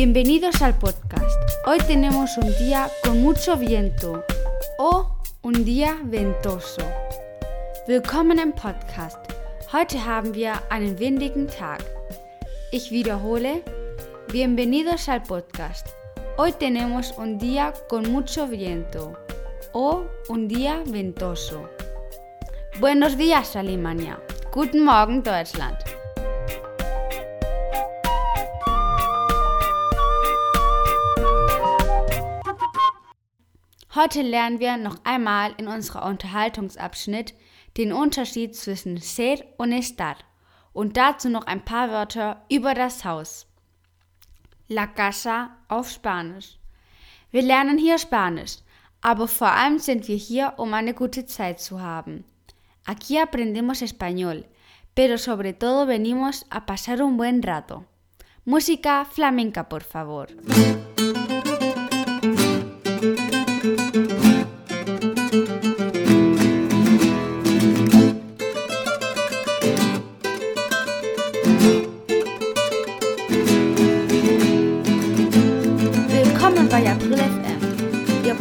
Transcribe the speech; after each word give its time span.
Bienvenidos 0.00 0.62
al 0.62 0.78
podcast. 0.78 1.36
Hoy 1.66 1.78
tenemos 1.88 2.38
un 2.38 2.46
día 2.58 2.88
con 3.02 3.20
mucho 3.20 3.56
viento 3.56 4.24
o 4.78 5.18
un 5.42 5.64
día 5.64 5.98
ventoso. 6.04 6.82
Willkommen 7.88 8.38
im 8.38 8.52
Podcast. 8.52 9.18
Heute 9.72 9.98
haben 9.98 10.32
wir 10.32 10.62
einen 10.70 10.96
windigen 11.00 11.48
Tag. 11.48 11.84
Ich 12.70 12.92
wiederhole, 12.92 13.64
bienvenidos 14.30 15.08
al 15.08 15.24
podcast. 15.24 15.88
Hoy 16.36 16.52
tenemos 16.52 17.12
un 17.18 17.36
día 17.36 17.72
con 17.88 18.12
mucho 18.12 18.46
viento 18.46 19.18
o 19.72 20.04
un 20.28 20.46
día 20.46 20.80
ventoso. 20.86 21.68
Buenos 22.78 23.16
días 23.16 23.56
Alemania. 23.56 24.20
Guten 24.52 24.84
Morgen 24.84 25.24
Deutschland. 25.24 25.87
Heute 33.98 34.22
lernen 34.22 34.60
wir 34.60 34.76
noch 34.76 34.98
einmal 35.02 35.54
in 35.56 35.66
unserer 35.66 36.06
Unterhaltungsabschnitt 36.06 37.34
den 37.76 37.92
Unterschied 37.92 38.54
zwischen 38.54 38.98
ser 38.98 39.38
und 39.56 39.72
estar 39.72 40.14
und 40.72 40.96
dazu 40.96 41.28
noch 41.28 41.48
ein 41.48 41.64
paar 41.64 41.90
Wörter 41.90 42.44
über 42.48 42.74
das 42.74 43.04
Haus. 43.04 43.48
La 44.68 44.86
casa 44.86 45.50
auf 45.66 45.90
Spanisch. 45.90 46.60
Wir 47.32 47.42
lernen 47.42 47.76
hier 47.76 47.98
Spanisch, 47.98 48.58
aber 49.00 49.26
vor 49.26 49.50
allem 49.50 49.80
sind 49.80 50.06
wir 50.06 50.16
hier, 50.16 50.52
um 50.58 50.74
eine 50.74 50.94
gute 50.94 51.26
Zeit 51.26 51.58
zu 51.58 51.80
haben. 51.80 52.24
Aquí 52.86 53.18
aprendemos 53.18 53.82
español, 53.82 54.44
pero 54.94 55.18
sobre 55.18 55.54
todo 55.54 55.88
venimos 55.88 56.46
a 56.50 56.66
pasar 56.66 57.02
un 57.02 57.16
buen 57.16 57.42
rato. 57.42 57.84
Música 58.44 59.04
flamenca, 59.04 59.68
por 59.68 59.82
favor. 59.82 60.28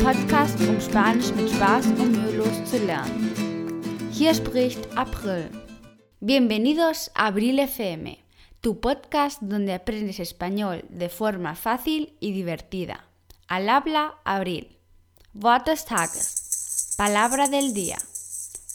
Podcast, 0.07 0.57
um 0.61 0.79
Spanisch 0.79 1.33
mit 1.35 1.49
Spaß 1.49 1.87
und 1.87 2.13
mühelos 2.13 2.63
zu 2.63 2.77
lernen. 2.77 3.83
Hier 4.09 4.33
spricht 4.33 4.79
April. 4.95 5.49
Bienvenidos 6.21 7.11
a 7.13 7.27
Abril 7.27 7.59
FM, 7.59 8.15
tu 8.61 8.79
podcast 8.79 9.41
donde 9.41 9.73
aprendes 9.73 10.19
español 10.19 10.85
de 10.87 11.09
forma 11.09 11.55
fácil 11.55 12.13
y 12.21 12.31
divertida. 12.31 13.03
Al 13.49 13.67
habla 13.67 14.13
Abril. 14.23 14.77
Wort 15.33 15.67
des 15.67 15.83
Tages. 15.83 16.95
Palabra 16.95 17.49
del 17.49 17.73
día. 17.73 17.97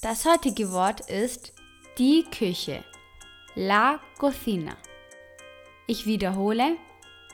Das 0.03 0.27
heutige 0.27 0.71
Wort 0.71 1.01
ist 1.09 1.55
die 1.97 2.25
Küche. 2.25 2.85
La 3.55 4.03
cocina. 4.19 4.77
Ich 5.87 6.05
wiederhole. 6.05 6.77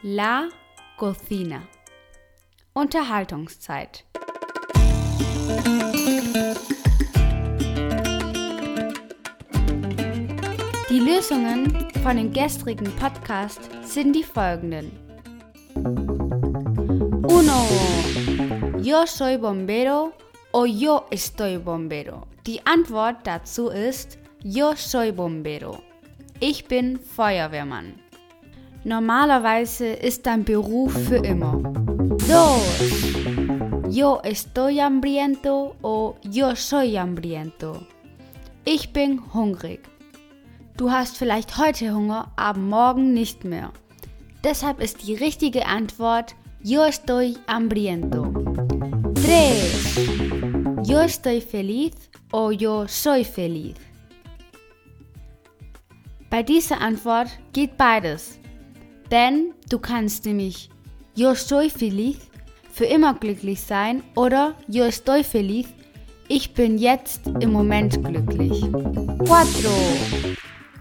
La 0.02 0.50
cocina. 0.96 1.69
Unterhaltungszeit. 2.74 4.05
Die 10.91 11.00
Lösungen 11.00 11.91
von 12.02 12.16
dem 12.16 12.33
gestrigen 12.33 12.91
Podcast 12.97 13.70
sind 13.83 14.14
die 14.14 14.22
folgenden. 14.22 14.91
Uno. 17.26 17.66
Yo 18.81 19.04
soy 19.06 19.37
bombero 19.37 20.12
o 20.53 20.64
yo 20.64 21.03
estoy 21.10 21.59
bombero. 21.59 22.26
Die 22.47 22.64
Antwort 22.64 23.26
dazu 23.26 23.69
ist 23.69 24.19
Yo 24.43 24.75
soy 24.76 25.12
bombero. 25.12 25.82
Ich 26.41 26.66
bin 26.66 26.98
Feuerwehrmann. 26.98 28.07
Normalerweise 28.88 29.88
ist 29.88 30.25
dein 30.25 30.44
Beruf 30.44 30.94
für 30.94 31.16
immer. 31.16 31.59
Dos. 32.26 32.81
Yo 33.91 34.19
estoy 34.22 34.78
hambriento 34.78 35.76
o 35.82 36.15
yo 36.22 36.54
soy 36.54 36.94
hambriento. 36.94 37.82
Ich 38.65 38.94
bin 38.94 39.21
hungrig. 39.34 39.81
Du 40.78 40.91
hast 40.91 41.19
vielleicht 41.19 41.59
heute 41.59 41.94
Hunger, 41.94 42.32
aber 42.37 42.59
morgen 42.59 43.12
nicht 43.12 43.44
mehr. 43.44 43.75
Deshalb 44.43 44.81
ist 44.81 45.06
die 45.06 45.16
richtige 45.16 45.66
Antwort 45.66 46.34
Yo 46.62 46.82
estoy 46.82 47.37
hambriento. 47.47 48.32
Tres. 49.16 49.99
Yo 50.84 51.00
estoy 51.00 51.43
feliz 51.43 52.09
o 52.32 52.50
yo 52.53 52.87
soy 52.87 53.22
feliz. 53.22 53.76
Bei 56.31 56.43
dieser 56.43 56.81
Antwort 56.81 57.28
geht 57.53 57.76
beides. 57.76 58.38
Denn 59.10 59.54
du 59.70 59.78
kannst 59.78 60.24
nämlich 60.26 60.70
Yo 61.14 61.34
soy 61.34 61.70
feliz 61.70 62.19
für 62.70 62.84
immer 62.84 63.14
glücklich 63.14 63.60
sein 63.60 64.02
oder 64.14 64.54
Yo 64.69 64.84
estoy 64.84 65.24
feliz, 65.24 65.69
ich 66.28 66.54
bin 66.54 66.78
jetzt 66.78 67.26
im 67.41 67.52
Moment 67.52 68.04
glücklich. 68.04 68.60
4. 68.60 68.70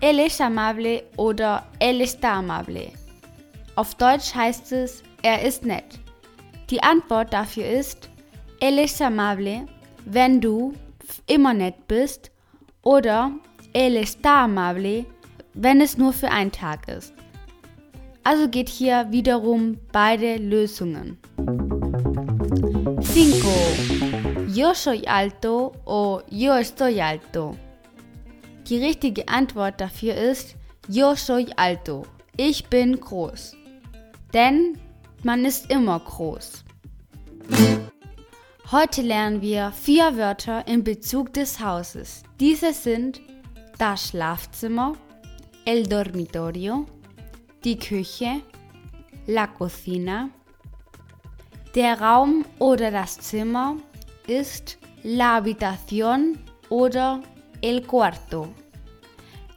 Él 0.01 0.19
es 0.19 0.39
amable 0.39 1.03
oder 1.15 1.65
él 1.79 2.01
está 2.01 2.35
amable. 2.35 2.91
Auf 3.75 3.95
Deutsch 3.95 4.35
heißt 4.35 4.71
es, 4.73 5.01
er 5.23 5.41
ist 5.41 5.65
nett. 5.65 5.99
Die 6.69 6.83
Antwort 6.83 7.33
dafür 7.33 7.65
ist, 7.65 8.09
él 8.59 8.77
es 8.77 9.01
amable, 9.01 9.65
wenn 10.05 10.41
du 10.41 10.73
immer 11.25 11.53
nett 11.53 11.87
bist, 11.87 12.29
oder 12.83 13.31
él 13.73 13.95
está 13.95 14.43
amable, 14.43 15.05
wenn 15.53 15.81
es 15.81 15.97
nur 15.97 16.13
für 16.13 16.29
einen 16.29 16.51
Tag 16.51 16.87
ist. 16.87 17.13
Also 18.27 18.49
geht 18.49 18.67
hier 18.67 19.07
wiederum 19.09 19.77
beide 19.93 20.35
Lösungen. 20.35 21.17
5. 22.99 24.53
Yo 24.53 24.73
soy 24.73 25.07
alto 25.07 25.71
o 25.85 26.19
yo 26.29 26.51
estoy 26.51 26.99
alto. 27.01 27.55
Die 28.67 28.83
richtige 28.83 29.29
Antwort 29.29 29.79
dafür 29.79 30.15
ist 30.15 30.57
Yo 30.89 31.15
soy 31.15 31.47
alto. 31.55 32.03
Ich 32.35 32.65
bin 32.65 32.99
groß. 32.99 33.55
Denn 34.33 34.77
man 35.23 35.45
ist 35.45 35.71
immer 35.71 35.97
groß. 35.97 36.65
Heute 38.73 39.03
lernen 39.03 39.41
wir 39.41 39.71
vier 39.71 40.17
Wörter 40.17 40.67
in 40.67 40.83
Bezug 40.83 41.31
des 41.31 41.61
Hauses. 41.61 42.23
Diese 42.41 42.73
sind 42.73 43.21
das 43.77 44.09
Schlafzimmer, 44.09 44.97
el 45.63 45.87
dormitorio, 45.87 46.85
die 47.67 47.77
Küche, 47.77 48.39
la 49.25 49.45
cocina. 49.45 50.29
Der 51.75 51.99
Raum 51.99 52.45
oder 52.59 52.91
das 52.91 53.19
Zimmer 53.19 53.75
ist 54.25 54.77
la 55.03 55.35
habitación 55.35 56.37
oder 56.69 57.21
el 57.61 57.81
cuarto. 57.81 58.47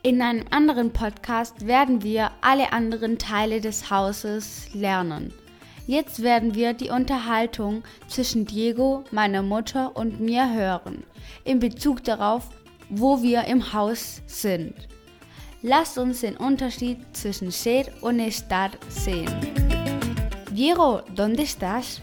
In 0.03 0.21
einem 0.21 0.45
anderen 0.51 0.93
Podcast 0.93 1.69
werden 1.69 2.03
wir 2.03 2.33
alle 2.41 2.73
anderen 2.73 3.17
Teile 3.17 3.61
des 3.61 3.93
Hauses 3.93 4.75
lernen. 4.75 5.33
Jetzt 5.87 6.21
werden 6.21 6.57
wir 6.57 6.73
die 6.73 6.91
Unterhaltung 6.91 7.85
zwischen 8.09 8.45
Diego, 8.45 9.05
meiner 9.13 9.43
Mutter 9.43 9.95
und 9.95 10.19
mir 10.19 10.53
hören, 10.53 11.05
in 11.45 11.61
Bezug 11.61 12.03
darauf, 12.03 12.49
wo 12.89 13.23
wir 13.23 13.45
im 13.45 13.73
Haus 13.73 14.21
sind. 14.27 14.75
Lasst 15.63 15.99
uns 15.99 16.23
den 16.23 16.37
Unterschied 16.39 16.99
zwischen 17.13 17.53
ser 17.53 17.93
und 18.01 18.19
estar 18.21 18.71
sehen. 18.89 19.29
Diego, 20.53 21.03
¿dónde 21.15 21.43
estás? 21.43 22.01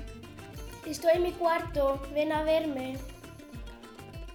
Estoy 0.86 1.12
en 1.15 1.24
mi 1.24 1.31
cuarto, 1.31 2.00
ven 2.13 2.31
a 2.31 2.44
verme. 2.44 2.98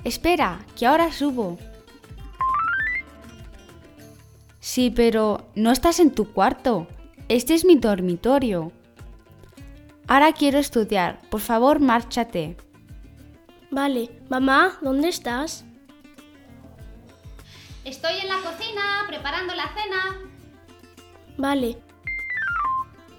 Espera, 0.03 0.59
que 0.77 0.87
ahora 0.87 1.13
subo. 1.13 1.57
Sí, 4.59 4.91
pero 4.91 5.47
no 5.55 5.71
estás 5.71 6.01
en 6.01 6.11
tu 6.11 6.33
cuarto. 6.33 6.89
Este 7.29 7.55
es 7.55 7.65
mi 7.65 7.77
dormitorio. 7.77 8.73
Ahora 10.09 10.33
quiero 10.33 10.59
estudiar. 10.59 11.21
Por 11.31 11.41
favor, 11.41 11.79
márchate. 11.79 12.57
Vale, 13.71 14.11
mamá, 14.29 14.79
¿dónde 14.83 15.09
estás? 15.09 15.65
Estoy 17.85 18.21
en 18.21 18.29
la 18.29 18.37
cocina 18.37 19.05
preparando 19.09 19.55
la 19.55 19.69
cena. 19.75 20.21
Vale, 21.37 21.79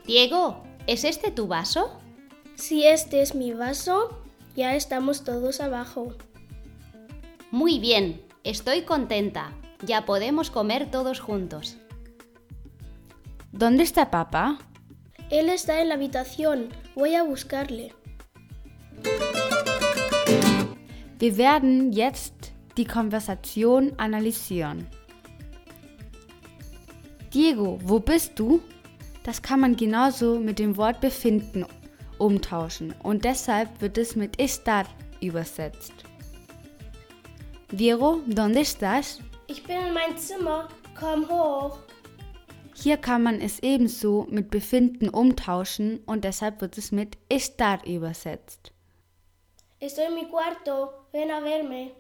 Diego, 0.06 0.64
¿es 0.88 1.04
este 1.04 1.32
tu 1.32 1.48
vaso? 1.48 2.00
si 2.56 2.86
este 2.86 3.22
es 3.22 3.36
mi 3.36 3.54
vaso, 3.54 4.22
ya 4.56 4.76
estamos 4.76 5.24
todos 5.24 5.60
abajo. 5.60 6.14
Muy 7.52 7.80
bien, 7.80 8.22
estoy 8.44 8.84
contenta. 8.84 9.54
Ya 9.82 10.06
podemos 10.06 10.50
comer 10.50 10.90
todos 10.90 11.20
juntos. 11.20 11.78
¿Dónde 13.52 13.84
está 13.84 14.10
papá? 14.10 14.60
Él 15.30 15.50
está 15.50 15.82
en 15.82 15.90
la 15.90 15.96
habitación. 15.96 16.70
Voy 16.96 17.16
a 17.16 17.24
buscarle. 17.24 17.94
Wir 21.20 21.38
werden 21.38 21.92
jetzt 21.92 22.53
die 22.78 22.86
Konversation 22.86 23.94
analysieren. 23.98 24.88
Diego, 27.34 27.80
wo 27.84 28.00
bist 28.00 28.38
du? 28.38 28.62
Das 29.24 29.42
kann 29.42 29.62
man 29.62 29.76
genauso 29.76 30.40
mit 30.40 30.60
dem 30.60 30.78
Wort 30.78 31.02
befinden 31.02 31.66
umtauschen 32.18 32.94
und 33.04 33.26
deshalb 33.26 33.82
wird 33.82 33.98
es 33.98 34.16
mit 34.16 34.40
estar 34.40 34.86
übersetzt. 35.22 35.94
Diego, 37.72 38.22
¿dónde 38.28 38.60
estás? 38.60 39.20
Ich 39.48 39.64
bin 39.64 39.78
in 39.78 39.94
mein 39.94 40.18
Zimmer. 40.18 40.68
Komm 41.00 41.28
hoch. 41.28 41.80
Hier 42.76 42.98
kann 42.98 43.24
man 43.24 43.42
es 43.42 43.60
ebenso 43.64 44.28
mit 44.30 44.52
befinden 44.52 45.10
umtauschen 45.10 46.00
und 46.06 46.24
deshalb 46.24 46.62
wird 46.62 46.78
es 46.78 46.92
mit 46.92 47.18
estar 47.30 47.86
übersetzt. 47.86 48.72
Estoy 49.80 50.06
en 50.06 50.16
mi 50.16 50.26
cuarto. 50.30 50.90
Ven 51.12 51.32
a 51.32 51.42
verme. 51.42 51.92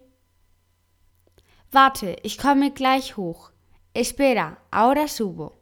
Warte, 1.73 2.17
ich 2.21 2.37
komme 2.37 2.69
gleich 2.69 3.17
hoch. 3.17 3.51
Espera, 3.95 4.57
ahora 4.69 5.07
subo. 5.07 5.53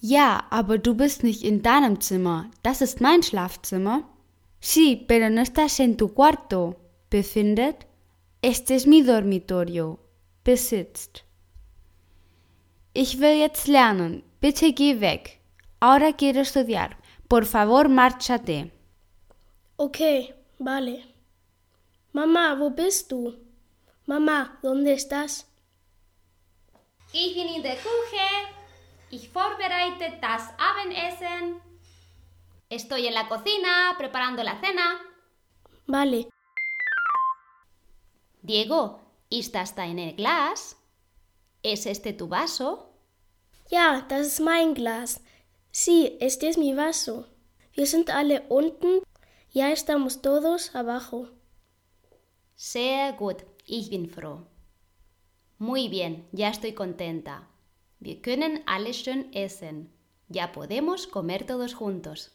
Ja, 0.00 0.44
aber 0.48 0.78
du 0.78 0.94
bist 0.94 1.22
nicht 1.22 1.42
in 1.42 1.62
deinem 1.62 2.00
Zimmer. 2.00 2.50
Das 2.62 2.80
ist 2.80 3.02
mein 3.02 3.22
Schlafzimmer. 3.22 4.02
Sí, 4.60 5.04
pero 5.06 5.28
no 5.28 5.42
estás 5.42 5.78
en 5.78 5.98
tu 5.98 6.08
cuarto. 6.08 6.76
Befindet. 7.10 7.86
Este 8.40 8.74
es 8.74 8.86
mi 8.86 9.02
dormitorio. 9.02 9.98
Besitzt. 10.42 11.24
Ich 12.94 13.20
will 13.20 13.38
jetzt 13.38 13.68
lernen. 13.68 14.22
Bitte 14.40 14.72
geh 14.72 15.00
weg. 15.00 15.38
Ahora 15.80 16.14
quiero 16.14 16.40
estudiar. 16.40 16.96
Por 17.28 17.44
favor, 17.44 17.88
márchate. 17.88 18.70
Okay, 19.76 20.34
vale. 20.58 21.11
Mamá, 22.12 22.54
wo 22.58 22.68
bist 22.70 23.10
du? 23.10 23.38
Mamá, 24.06 24.58
¿dónde 24.62 24.92
estás? 24.92 25.46
Ich 27.12 27.34
bin 27.34 27.48
in 27.48 27.62
der 27.62 27.76
Küche. 27.76 28.28
Ich 29.10 29.30
vorbereite 29.30 30.18
das 30.20 30.42
Abendessen. 30.58 31.62
Estoy 32.68 33.06
en 33.06 33.14
la 33.14 33.28
cocina 33.28 33.94
preparando 33.96 34.42
la 34.42 34.60
cena. 34.60 35.00
Vale. 35.86 36.28
Diego, 38.42 39.00
ist 39.30 39.54
das 39.54 39.74
dein 39.74 40.14
Glas? 40.14 40.76
¿Es 41.62 41.86
este 41.86 42.12
tu 42.12 42.28
vaso? 42.28 42.90
Ja, 43.70 44.04
das 44.08 44.26
ist 44.26 44.40
mein 44.40 44.74
Glas. 44.74 45.22
Sí, 45.70 46.18
este 46.20 46.48
es 46.48 46.58
mi 46.58 46.74
vaso. 46.74 47.26
Wir 47.74 47.86
sind 47.86 48.10
alle 48.10 48.42
unten. 48.50 49.02
Ya 49.50 49.70
estamos 49.70 50.20
todos 50.20 50.74
abajo. 50.74 51.30
Sehr 52.56 53.12
gut, 53.12 53.44
ich 53.66 53.90
bin 53.90 54.08
froh. 54.08 54.46
Muy 55.58 55.88
bien, 55.88 56.24
ya 56.32 56.48
estoy 56.48 56.72
contenta. 56.72 57.48
Wir 58.00 58.20
können 58.20 58.60
alle 58.66 58.92
schön 58.94 59.32
essen. 59.32 59.90
Ya 60.28 60.50
podemos 60.52 61.06
comer 61.10 61.46
todos 61.46 61.74
juntos. 61.78 62.30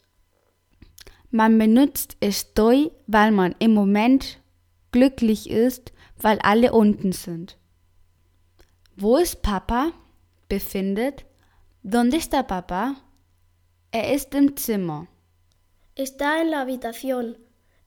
Man 1.30 1.58
benutzt 1.58 2.16
estoy, 2.22 2.92
weil 3.06 3.32
man 3.32 3.56
im 3.60 3.74
Moment 3.74 4.40
glücklich 4.92 5.50
ist, 5.50 5.92
weil 6.18 6.40
alle 6.40 6.72
unten 6.72 7.12
sind. 7.12 7.58
Wo 8.96 9.18
ist 9.18 9.42
Papa? 9.42 9.92
Befindet. 10.48 11.26
¿Dónde 11.84 12.18
está 12.18 12.44
Papa? 12.44 12.96
Er 13.92 14.14
ist 14.14 14.34
im 14.34 14.56
Zimmer. 14.56 15.08
Está 15.96 16.42
en 16.42 16.52
la 16.52 16.62
habitación. 16.62 17.36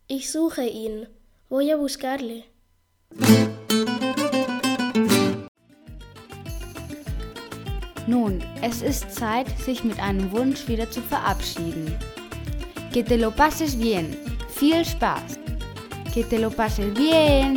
Ich 0.07 0.31
suche 0.31 0.67
ihn. 0.67 1.07
Voy 1.51 1.69
a 1.73 1.77
buscarle. 1.77 2.45
Nun, 8.07 8.41
es 8.63 8.83
ist 8.83 9.13
Zeit, 9.13 9.49
sich 9.59 9.83
mit 9.83 9.99
einem 9.99 10.31
Wunsch 10.31 10.69
wieder 10.69 10.89
zu 10.89 11.01
verabschieden. 11.03 11.93
Que 12.93 13.03
te 13.03 13.17
lo 13.17 13.33
pases 13.33 13.77
bien. 13.77 14.17
Viel 14.55 14.85
Spaß. 14.85 15.41
Que 16.15 16.23
te 16.23 16.39
lo 16.39 16.51
pases 16.51 16.95
bien. 16.95 17.57